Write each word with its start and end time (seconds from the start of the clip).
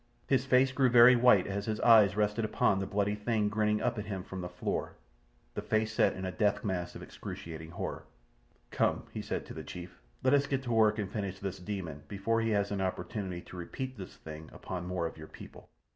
His 0.25 0.47
face 0.47 0.71
grew 0.71 0.89
very 0.89 1.15
white 1.15 1.45
as 1.45 1.67
his 1.67 1.79
eyes 1.81 2.15
rested 2.15 2.43
upon 2.43 2.79
the 2.79 2.87
bloody 2.87 3.13
thing 3.13 3.49
grinning 3.49 3.81
up 3.83 3.99
at 3.99 4.07
him 4.07 4.23
from 4.23 4.41
the 4.41 4.49
floor, 4.49 4.93
the 5.53 5.61
face 5.61 5.91
set 5.93 6.15
in 6.15 6.25
a 6.25 6.31
death 6.31 6.63
mask 6.63 6.95
of 6.95 7.03
excruciating 7.03 7.69
horror. 7.69 8.05
"Come!" 8.71 9.03
he 9.11 9.21
said 9.21 9.45
to 9.45 9.53
the 9.53 9.63
chief. 9.63 10.01
"Let 10.23 10.33
us 10.33 10.47
get 10.47 10.63
to 10.63 10.73
work 10.73 10.97
and 10.97 11.07
finish 11.13 11.37
this 11.37 11.59
demon 11.59 12.01
before 12.07 12.41
he 12.41 12.49
has 12.49 12.71
an 12.71 12.81
opportunity 12.81 13.41
to 13.41 13.57
repeat 13.57 13.95
this 13.95 14.17
thing 14.17 14.49
upon 14.51 14.87
more 14.87 15.05
of 15.05 15.17
your 15.19 15.27
people." 15.27 15.69